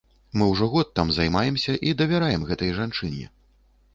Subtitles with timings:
[0.41, 3.29] Мы ўжо год там займаемся і давяраем гэтай жанчыне.